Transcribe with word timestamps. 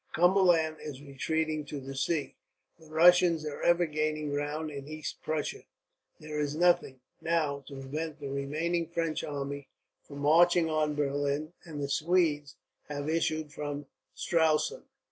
Cumberland 0.13 0.77
is 0.83 1.03
retreating 1.03 1.63
to 1.65 1.79
the 1.79 1.95
sea; 1.95 2.33
the 2.79 2.87
Russians 2.89 3.45
are 3.45 3.61
ever 3.61 3.85
gaining 3.85 4.31
ground 4.31 4.71
in 4.71 4.87
East 4.87 5.21
Prussia; 5.21 5.61
there 6.19 6.39
is 6.39 6.55
nothing, 6.55 6.99
now, 7.21 7.59
to 7.67 7.75
prevent 7.79 8.19
the 8.19 8.31
remaining 8.31 8.87
French 8.89 9.23
army 9.23 9.67
from 10.01 10.17
marching 10.17 10.67
on 10.71 10.95
Berlin; 10.95 11.53
and 11.65 11.83
the 11.83 11.87
Swedes 11.87 12.55
have 12.89 13.07
issued 13.07 13.53
from 13.53 13.85
Stralsund. 14.15 14.85